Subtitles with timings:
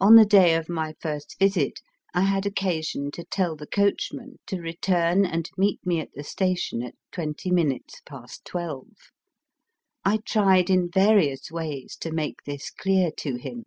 [0.00, 1.80] On the day of my first visit
[2.12, 6.82] I had occasion to tell the coachman to return and meet me at the station
[6.82, 8.90] at twenty minutes past twelve.
[10.04, 13.64] I tried in various ways to make this clear to him.